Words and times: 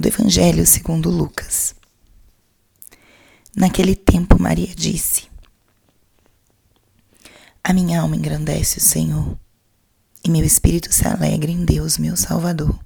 do 0.00 0.08
Evangelho 0.08 0.66
segundo 0.66 1.10
Lucas. 1.10 1.74
Naquele 3.54 3.94
tempo, 3.94 4.40
Maria 4.40 4.74
disse: 4.74 5.28
A 7.62 7.74
minha 7.74 8.00
alma 8.00 8.16
engrandece 8.16 8.78
o 8.78 8.80
Senhor, 8.80 9.38
e 10.24 10.30
meu 10.30 10.42
espírito 10.42 10.90
se 10.90 11.06
alegra 11.06 11.50
em 11.50 11.66
Deus, 11.66 11.98
meu 11.98 12.16
Salvador, 12.16 12.80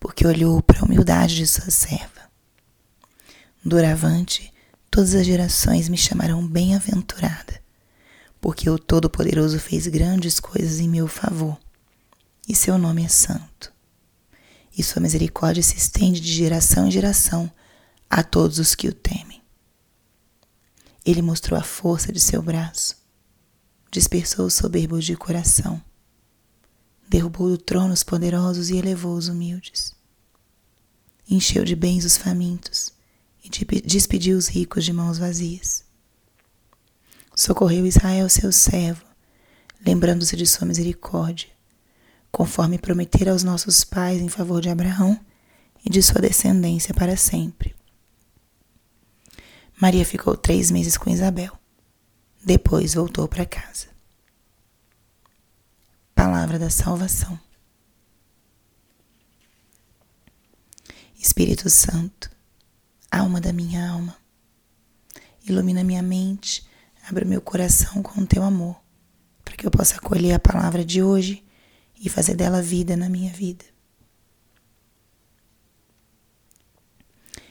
porque 0.00 0.26
olhou 0.26 0.60
para 0.60 0.80
a 0.80 0.84
humildade 0.84 1.36
de 1.36 1.46
sua 1.46 1.70
serva. 1.70 2.28
Doravante, 3.64 4.52
todas 4.90 5.14
as 5.14 5.24
gerações 5.24 5.88
me 5.88 5.96
chamarão 5.96 6.44
bem-aventurada, 6.44 7.62
porque 8.40 8.68
o 8.68 8.76
Todo-Poderoso 8.76 9.60
fez 9.60 9.86
grandes 9.86 10.40
coisas 10.40 10.80
em 10.80 10.88
meu 10.88 11.06
favor, 11.06 11.56
e 12.48 12.56
seu 12.56 12.76
nome 12.76 13.04
é 13.04 13.08
santo. 13.08 13.72
E 14.76 14.82
sua 14.82 15.02
misericórdia 15.02 15.62
se 15.62 15.76
estende 15.76 16.20
de 16.20 16.32
geração 16.32 16.86
em 16.86 16.90
geração 16.90 17.50
a 18.08 18.22
todos 18.22 18.58
os 18.58 18.74
que 18.74 18.88
o 18.88 18.92
temem. 18.92 19.42
Ele 21.04 21.22
mostrou 21.22 21.58
a 21.58 21.62
força 21.62 22.12
de 22.12 22.20
seu 22.20 22.42
braço, 22.42 22.96
dispersou 23.90 24.46
os 24.46 24.54
soberbos 24.54 25.04
de 25.04 25.16
coração, 25.16 25.82
derrubou 27.08 27.48
do 27.48 27.58
trono 27.58 27.92
os 27.92 28.02
poderosos 28.02 28.70
e 28.70 28.76
elevou 28.76 29.16
os 29.16 29.28
humildes. 29.28 29.94
Encheu 31.28 31.64
de 31.64 31.74
bens 31.74 32.04
os 32.04 32.16
famintos 32.16 32.92
e 33.44 33.50
despediu 33.80 34.36
os 34.38 34.48
ricos 34.48 34.84
de 34.84 34.92
mãos 34.92 35.18
vazias. 35.18 35.84
Socorreu 37.34 37.86
Israel, 37.86 38.28
seu 38.28 38.52
servo, 38.52 39.04
lembrando-se 39.84 40.36
de 40.36 40.46
sua 40.46 40.66
misericórdia, 40.66 41.48
conforme 42.32 42.78
prometera 42.78 43.30
aos 43.30 43.42
nossos 43.42 43.84
pais 43.84 44.20
em 44.22 44.28
favor 44.28 44.62
de 44.62 44.70
Abraão 44.70 45.20
e 45.84 45.90
de 45.90 46.02
sua 46.02 46.22
descendência 46.22 46.94
para 46.94 47.14
sempre. 47.14 47.76
Maria 49.78 50.04
ficou 50.04 50.34
três 50.34 50.70
meses 50.70 50.96
com 50.96 51.10
Isabel. 51.10 51.56
Depois 52.42 52.94
voltou 52.94 53.28
para 53.28 53.44
casa. 53.44 53.88
Palavra 56.14 56.58
da 56.58 56.70
salvação. 56.70 57.38
Espírito 61.18 61.68
Santo, 61.68 62.30
alma 63.10 63.40
da 63.40 63.52
minha 63.52 63.88
alma, 63.88 64.16
ilumina 65.46 65.84
minha 65.84 66.02
mente, 66.02 66.66
abre 67.08 67.24
meu 67.24 67.40
coração 67.40 68.02
com 68.02 68.22
o 68.22 68.26
teu 68.26 68.42
amor, 68.42 68.80
para 69.44 69.56
que 69.56 69.64
eu 69.64 69.70
possa 69.70 69.96
acolher 69.96 70.32
a 70.32 70.40
palavra 70.40 70.84
de 70.84 71.00
hoje 71.00 71.44
e 72.02 72.08
fazer 72.08 72.34
dela 72.34 72.60
vida 72.60 72.96
na 72.96 73.08
minha 73.08 73.32
vida. 73.32 73.64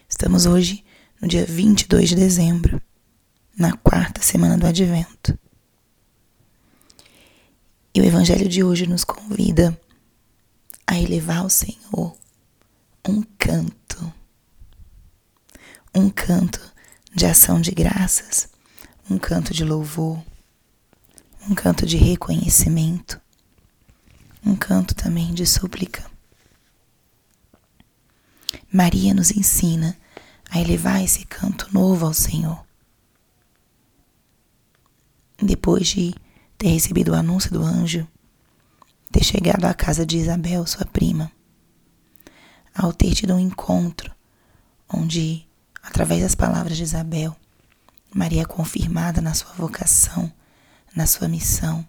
Estamos 0.09 0.45
hoje 0.45 0.83
no 1.21 1.27
dia 1.27 1.45
22 1.45 2.09
de 2.09 2.15
dezembro, 2.15 2.81
na 3.57 3.77
quarta 3.77 4.21
semana 4.21 4.57
do 4.57 4.67
Advento. 4.67 5.39
E 7.93 8.01
o 8.01 8.03
Evangelho 8.03 8.49
de 8.49 8.61
hoje 8.63 8.85
nos 8.85 9.05
convida 9.05 9.79
a 10.85 10.99
elevar 10.99 11.37
ao 11.37 11.49
Senhor 11.49 12.17
um 13.07 13.23
canto, 13.37 14.13
um 15.95 16.09
canto 16.09 16.59
de 17.13 17.25
ação 17.25 17.61
de 17.61 17.71
graças, 17.71 18.49
um 19.09 19.17
canto 19.17 19.53
de 19.53 19.63
louvor, 19.63 20.21
um 21.49 21.55
canto 21.55 21.85
de 21.85 21.95
reconhecimento, 21.95 23.20
um 24.45 24.55
canto 24.55 24.95
também 24.95 25.33
de 25.33 25.45
súplica. 25.45 26.09
Maria 28.71 29.13
nos 29.13 29.31
ensina 29.31 29.97
a 30.49 30.59
elevar 30.59 31.03
esse 31.03 31.25
canto 31.25 31.67
novo 31.73 32.05
ao 32.05 32.13
Senhor. 32.13 32.65
Depois 35.41 35.87
de 35.87 36.13
ter 36.57 36.69
recebido 36.69 37.11
o 37.11 37.15
anúncio 37.15 37.51
do 37.51 37.63
anjo, 37.63 38.07
ter 39.11 39.23
chegado 39.23 39.65
à 39.65 39.73
casa 39.73 40.05
de 40.05 40.17
Isabel, 40.17 40.65
sua 40.65 40.85
prima, 40.85 41.31
ao 42.73 42.93
ter 42.93 43.13
tido 43.13 43.33
um 43.33 43.39
encontro 43.39 44.13
onde, 44.87 45.45
através 45.81 46.21
das 46.21 46.35
palavras 46.35 46.77
de 46.77 46.83
Isabel, 46.83 47.35
Maria 48.13 48.41
é 48.41 48.45
confirmada 48.45 49.21
na 49.21 49.33
sua 49.33 49.53
vocação, 49.53 50.31
na 50.95 51.07
sua 51.07 51.27
missão, 51.27 51.85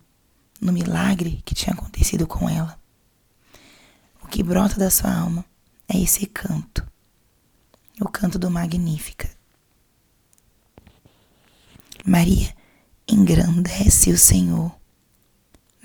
no 0.63 0.73
milagre 0.73 1.43
que 1.45 1.55
tinha 1.55 1.75
acontecido 1.75 2.27
com 2.27 2.49
ela. 2.49 2.81
O 4.23 4.29
que 4.29 4.43
brota 4.43 4.79
da 4.79 4.91
sua 4.91 5.15
alma 5.15 5.45
é 5.87 5.99
esse 5.99 6.25
canto 6.25 6.91
o 8.01 8.09
canto 8.09 8.39
do 8.39 8.51
Magnífica. 8.51 9.31
Maria 12.05 12.55
engrandece 13.07 14.11
o 14.11 14.19
Senhor, 14.19 14.75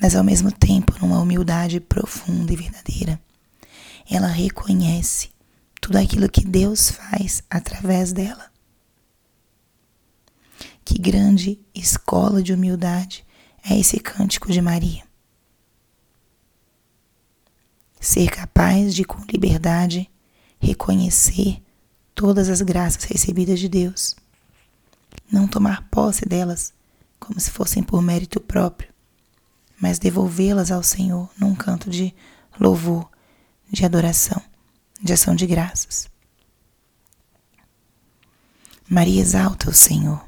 mas 0.01 0.15
ao 0.15 0.23
mesmo 0.23 0.51
tempo, 0.51 0.95
numa 0.99 1.19
humildade 1.19 1.79
profunda 1.79 2.51
e 2.51 2.55
verdadeira, 2.55 3.21
ela 4.09 4.27
reconhece 4.27 5.29
tudo 5.79 5.97
aquilo 5.97 6.29
que 6.29 6.45
Deus 6.45 6.89
faz 6.89 7.43
através 7.49 8.11
dela. 8.13 8.51
Que 10.83 10.97
grande 10.97 11.59
escola 11.75 12.41
de 12.41 12.53
humildade 12.53 13.25
é 13.69 13.77
esse 13.77 13.99
cântico 13.99 14.51
de 14.51 14.61
Maria. 14.61 15.03
Ser 17.99 18.29
capaz 18.29 18.95
de, 18.95 19.03
com 19.03 19.21
liberdade, 19.25 20.09
reconhecer 20.59 21.61
todas 22.15 22.49
as 22.49 22.61
graças 22.61 23.03
recebidas 23.03 23.59
de 23.59 23.67
Deus. 23.67 24.15
Não 25.31 25.47
tomar 25.47 25.87
posse 25.89 26.25
delas 26.25 26.73
como 27.19 27.39
se 27.39 27.51
fossem 27.51 27.83
por 27.83 28.01
mérito 28.01 28.39
próprio, 28.39 28.93
mas 29.79 29.99
devolvê-las 29.99 30.71
ao 30.71 30.83
Senhor 30.83 31.29
num 31.37 31.55
canto 31.55 31.89
de 31.89 32.13
louvor, 32.59 33.09
de 33.69 33.83
adoração, 33.83 34.41
de 35.01 35.13
ação 35.13 35.35
de 35.35 35.45
graças. 35.45 36.09
Maria 38.89 39.19
exalta 39.19 39.69
o 39.69 39.73
Senhor. 39.73 40.26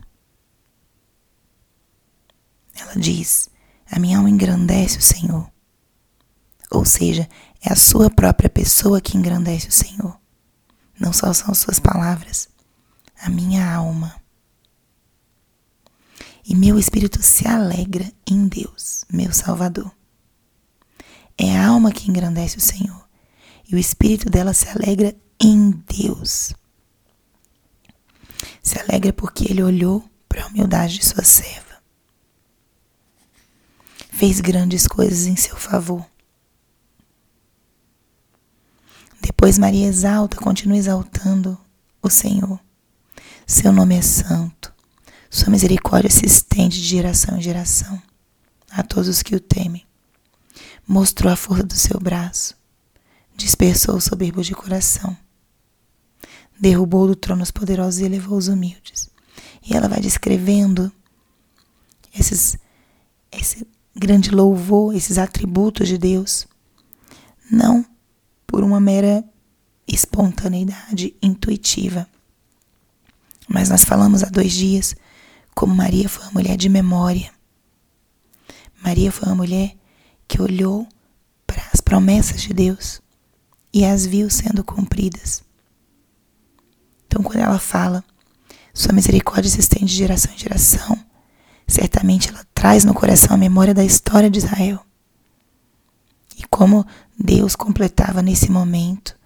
Ela 2.79 2.95
diz: 2.95 3.49
A 3.89 3.99
minha 3.99 4.17
alma 4.17 4.29
engrandece 4.29 4.97
o 4.97 5.01
Senhor. 5.01 5.49
Ou 6.71 6.85
seja, 6.85 7.27
é 7.61 7.71
a 7.71 7.75
sua 7.75 8.09
própria 8.09 8.49
pessoa 8.49 9.01
que 9.01 9.17
engrandece 9.17 9.67
o 9.67 9.71
Senhor. 9.71 10.19
Não 10.99 11.11
só 11.13 11.33
são 11.33 11.53
suas 11.53 11.79
palavras, 11.79 12.49
a 13.19 13.29
minha 13.29 13.73
alma. 13.73 14.15
E 16.45 16.55
meu 16.55 16.79
espírito 16.79 17.21
se 17.21 17.47
alegra 17.47 18.11
em 18.29 18.47
Deus, 18.47 19.05
meu 19.11 19.31
Salvador. 19.31 19.91
É 21.37 21.57
a 21.57 21.67
alma 21.67 21.91
que 21.91 22.09
engrandece 22.09 22.57
o 22.57 22.61
Senhor, 22.61 23.07
e 23.69 23.75
o 23.75 23.77
espírito 23.77 24.29
dela 24.29 24.53
se 24.53 24.67
alegra 24.67 25.15
em 25.39 25.71
Deus. 25.71 26.53
Se 28.61 28.79
alegra 28.79 29.13
porque 29.13 29.49
ele 29.49 29.63
olhou 29.63 30.03
para 30.27 30.43
a 30.43 30.47
humildade 30.47 30.97
de 30.97 31.05
sua 31.05 31.23
serva. 31.23 31.68
Fez 34.19 34.41
grandes 34.41 34.85
coisas 34.85 35.27
em 35.27 35.37
seu 35.37 35.55
favor. 35.55 36.05
Depois 39.21 39.57
Maria 39.57 39.87
exalta, 39.87 40.35
continua 40.35 40.75
exaltando 40.75 41.57
o 42.01 42.09
Senhor. 42.09 42.59
Seu 43.47 43.71
nome 43.71 43.95
é 43.95 44.01
santo. 44.01 44.73
Sua 45.29 45.49
misericórdia 45.49 46.11
se 46.11 46.25
estende 46.25 46.81
de 46.81 46.85
geração 46.85 47.37
em 47.37 47.41
geração 47.41 48.01
a 48.69 48.83
todos 48.83 49.07
os 49.07 49.23
que 49.23 49.37
o 49.37 49.39
temem. 49.39 49.87
Mostrou 50.85 51.31
a 51.31 51.37
força 51.37 51.63
do 51.63 51.75
seu 51.75 51.97
braço. 51.97 52.57
Dispersou 53.37 53.95
os 53.95 54.03
soberbos 54.03 54.45
de 54.45 54.53
coração. 54.53 55.15
Derrubou 56.59 57.07
do 57.07 57.15
trono 57.15 57.41
os 57.41 57.51
poderosos 57.51 58.01
e 58.01 58.03
elevou 58.03 58.37
os 58.37 58.49
humildes. 58.49 59.09
E 59.65 59.77
ela 59.77 59.87
vai 59.87 60.01
descrevendo 60.01 60.91
esses, 62.13 62.57
esse 63.31 63.65
grande 63.95 64.31
louvor, 64.31 64.95
esses 64.95 65.17
atributos 65.17 65.87
de 65.87 65.97
Deus. 65.97 66.47
Não 67.51 67.85
por 68.45 68.63
uma 68.63 68.79
mera 68.79 69.23
espontaneidade 69.87 71.15
intuitiva. 71.21 72.07
Mas 73.47 73.69
nós 73.69 73.83
falamos 73.83 74.23
há 74.23 74.29
dois 74.29 74.51
dias 74.53 74.95
como 75.55 75.75
Maria 75.75 76.07
foi 76.07 76.23
uma 76.23 76.31
mulher 76.33 76.55
de 76.55 76.69
memória. 76.69 77.31
Maria 78.81 79.11
foi 79.11 79.27
uma 79.27 79.35
mulher 79.35 79.75
que 80.27 80.41
olhou 80.41 80.87
para 81.45 81.61
as 81.73 81.81
promessas 81.81 82.41
de 82.41 82.53
Deus 82.53 83.01
e 83.73 83.83
as 83.83 84.05
viu 84.05 84.29
sendo 84.29 84.63
cumpridas. 84.63 85.43
Então, 87.07 87.23
quando 87.23 87.39
ela 87.39 87.59
fala, 87.59 88.03
Sua 88.73 88.93
misericórdia 88.93 89.49
se 89.49 89.59
estende 89.59 89.87
de 89.87 89.97
geração 89.97 90.31
em 90.33 90.37
geração, 90.37 90.97
certamente 91.67 92.29
ela 92.29 92.45
traz 92.59 92.83
no 92.83 92.93
coração 92.93 93.33
a 93.33 93.37
memória 93.37 93.73
da 93.73 93.85
história 93.85 94.29
de 94.29 94.37
Israel. 94.37 94.85
E 96.37 96.45
como 96.47 96.85
Deus 97.17 97.55
completava 97.55 98.21
nesse 98.21 98.51
momento 98.51 99.17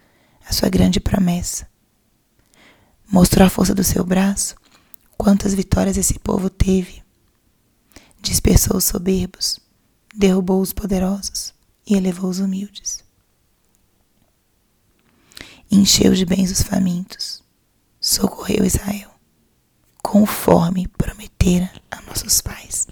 a 0.48 0.54
sua 0.54 0.70
grande 0.70 1.00
promessa. 1.00 1.68
Mostrou 3.12 3.48
a 3.48 3.50
força 3.50 3.74
do 3.74 3.84
seu 3.84 4.06
braço, 4.06 4.56
quantas 5.18 5.56
vitórias 5.56 5.98
esse 5.98 6.20
povo 6.20 6.48
teve. 6.48 7.02
Dispersou 8.22 8.78
os 8.78 8.84
soberbos, 8.84 9.60
derrubou 10.16 10.62
os 10.62 10.72
poderosos 10.72 11.56
e 11.88 11.96
elevou 11.96 12.30
os 12.30 12.38
humildes. 12.38 13.04
Encheu 15.72 16.14
de 16.14 16.24
bens 16.24 16.52
os 16.52 16.62
famintos, 16.62 17.44
socorreu 18.00 18.64
Israel, 18.64 19.10
conforme 20.04 20.88
prometera 20.88 21.72
a 21.90 22.00
nossos 22.04 22.40
pais. 22.40 22.86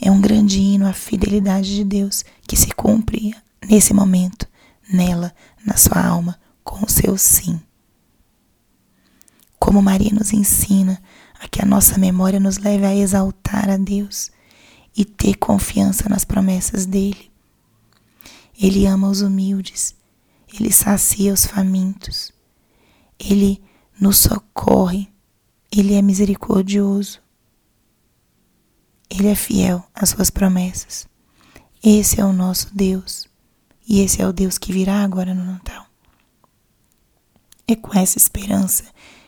É 0.00 0.10
um 0.10 0.20
grande 0.20 0.60
hino 0.60 0.86
a 0.86 0.92
fidelidade 0.92 1.74
de 1.74 1.84
Deus 1.84 2.24
que 2.46 2.56
se 2.56 2.68
cumpre 2.68 3.34
nesse 3.68 3.92
momento, 3.92 4.46
nela, 4.92 5.34
na 5.64 5.76
sua 5.76 6.04
alma, 6.04 6.38
com 6.64 6.84
o 6.84 6.88
seu 6.88 7.16
sim. 7.16 7.60
Como 9.58 9.82
Maria 9.82 10.12
nos 10.12 10.32
ensina 10.32 11.02
a 11.40 11.48
que 11.48 11.62
a 11.62 11.66
nossa 11.66 11.98
memória 11.98 12.40
nos 12.40 12.58
leve 12.58 12.84
a 12.84 12.94
exaltar 12.94 13.68
a 13.68 13.76
Deus 13.76 14.30
e 14.96 15.04
ter 15.04 15.36
confiança 15.36 16.08
nas 16.08 16.24
promessas 16.24 16.86
dele. 16.86 17.30
Ele 18.60 18.86
ama 18.86 19.08
os 19.08 19.20
humildes, 19.20 19.94
ele 20.52 20.72
sacia 20.72 21.32
os 21.32 21.46
famintos, 21.46 22.32
ele 23.18 23.62
nos 24.00 24.18
socorre, 24.18 25.08
ele 25.70 25.94
é 25.94 26.02
misericordioso. 26.02 27.20
Ele 29.10 29.28
é 29.28 29.34
fiel 29.34 29.84
às 29.94 30.10
suas 30.10 30.30
promessas. 30.30 31.08
Esse 31.82 32.20
é 32.20 32.24
o 32.24 32.32
nosso 32.32 32.74
Deus. 32.74 33.28
E 33.88 34.00
esse 34.00 34.20
é 34.20 34.26
o 34.26 34.32
Deus 34.32 34.58
que 34.58 34.72
virá 34.72 35.02
agora 35.02 35.34
no 35.34 35.44
Natal. 35.44 35.86
É 37.66 37.74
com 37.74 37.98
essa 37.98 38.18
esperança 38.18 38.84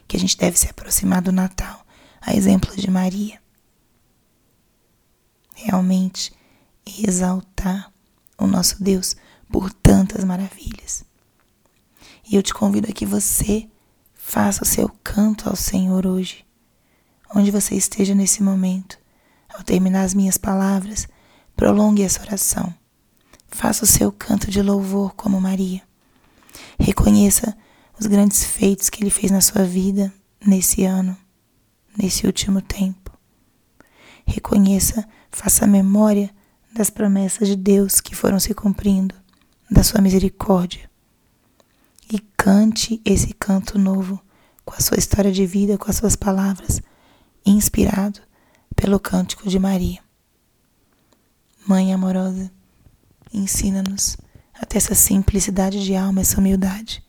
que 0.07 0.17
a 0.17 0.21
gente 0.21 0.37
deve 0.37 0.59
se 0.59 0.69
aproximar 0.69 1.23
do 1.23 1.33
Natal, 1.33 1.87
a 2.21 2.35
exemplo 2.35 2.75
de 2.77 2.91
Maria. 2.91 3.41
Realmente 5.55 6.33
exaltar 6.85 7.93
o 8.37 8.47
nosso 8.47 8.83
Deus 8.83 9.15
por 9.51 9.73
tantas 9.73 10.25
maravilhas. 10.25 11.05
E 12.29 12.37
eu 12.37 12.43
te 12.43 12.55
convido 12.55 12.89
a 12.89 12.93
que 12.93 13.07
você 13.07 13.69
faça 14.15 14.63
o 14.63 14.67
seu 14.67 14.89
canto 15.03 15.49
ao 15.49 15.57
Senhor 15.57 16.07
hoje, 16.07 16.45
onde 17.35 17.51
você 17.51 17.75
esteja 17.75 18.15
nesse 18.15 18.43
momento. 18.43 18.99
Ao 19.55 19.63
terminar 19.63 20.05
as 20.05 20.15
minhas 20.15 20.39
palavras, 20.39 21.09
prolongue 21.57 22.03
essa 22.03 22.23
oração. 22.23 22.73
Faça 23.49 23.85
o 23.85 23.87
seu 23.87 24.13
canto 24.13 24.51
de 24.51 24.63
louvor 24.63 25.15
como 25.15 25.41
Maria. 25.41 25.83
Reconheça 26.79 27.57
os 27.99 28.07
grandes 28.07 28.45
feitos 28.45 28.89
que 28.89 29.03
Ele 29.03 29.11
fez 29.11 29.31
na 29.31 29.41
sua 29.41 29.65
vida 29.65 30.13
nesse 30.45 30.85
ano, 30.85 31.17
nesse 31.97 32.27
último 32.27 32.63
tempo. 32.63 33.11
Reconheça, 34.25 35.07
faça 35.31 35.67
memória 35.67 36.31
das 36.73 36.89
promessas 36.89 37.49
de 37.49 37.57
Deus 37.57 38.01
que 38.01 38.15
foram 38.15 38.39
se 38.39 38.55
cumprindo, 38.55 39.15
da 39.71 39.83
sua 39.83 40.01
misericórdia. 40.01 40.89
E 42.11 42.19
cante 42.37 43.01
esse 43.05 43.35
canto 43.35 43.79
novo 43.79 44.21
com 44.65 44.75
a 44.75 44.81
sua 44.81 44.99
história 44.99 45.33
de 45.33 45.45
vida, 45.45 45.77
com 45.77 45.91
as 45.91 45.97
suas 45.97 46.17
palavras, 46.17 46.81
inspirado 47.45 48.21
pelo 48.81 48.99
cântico 48.99 49.47
de 49.47 49.59
Maria. 49.59 50.01
Mãe 51.67 51.93
amorosa, 51.93 52.51
ensina-nos 53.31 54.17
a 54.55 54.65
ter 54.65 54.79
essa 54.79 54.95
simplicidade 54.95 55.85
de 55.85 55.95
alma, 55.95 56.23
essa 56.23 56.41
humildade, 56.41 57.05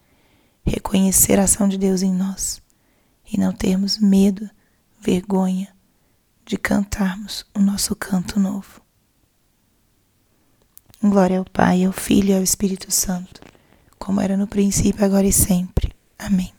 reconhecer 0.66 1.40
a 1.40 1.44
ação 1.44 1.70
de 1.70 1.78
Deus 1.78 2.02
em 2.02 2.14
nós 2.14 2.62
e 3.32 3.40
não 3.40 3.54
termos 3.54 3.98
medo, 3.98 4.50
vergonha 5.00 5.74
de 6.46 6.58
cantarmos 6.58 7.46
o 7.56 7.60
nosso 7.60 7.96
canto 7.96 8.38
novo. 8.38 8.82
Glória 11.02 11.40
ao 11.40 11.46
Pai, 11.46 11.86
ao 11.86 11.94
Filho 11.94 12.32
e 12.32 12.36
ao 12.36 12.44
Espírito 12.44 12.92
Santo, 12.92 13.40
como 13.98 14.20
era 14.20 14.36
no 14.36 14.46
princípio, 14.46 15.06
agora 15.06 15.26
e 15.26 15.32
sempre. 15.32 15.96
Amém. 16.20 16.54